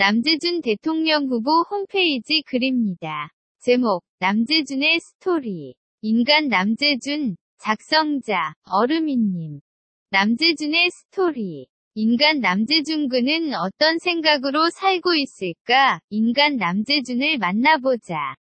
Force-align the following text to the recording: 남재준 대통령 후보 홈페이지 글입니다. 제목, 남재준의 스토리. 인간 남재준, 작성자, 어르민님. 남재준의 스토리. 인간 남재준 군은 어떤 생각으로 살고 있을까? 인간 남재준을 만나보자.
남재준 0.00 0.60
대통령 0.62 1.26
후보 1.26 1.62
홈페이지 1.68 2.42
글입니다. 2.46 3.30
제목, 3.58 4.04
남재준의 4.20 5.00
스토리. 5.00 5.74
인간 6.02 6.46
남재준, 6.46 7.34
작성자, 7.58 8.54
어르민님. 8.62 9.58
남재준의 10.10 10.90
스토리. 10.90 11.66
인간 11.94 12.38
남재준 12.38 13.08
군은 13.08 13.54
어떤 13.54 13.98
생각으로 13.98 14.70
살고 14.70 15.16
있을까? 15.16 15.98
인간 16.10 16.58
남재준을 16.58 17.38
만나보자. 17.38 18.36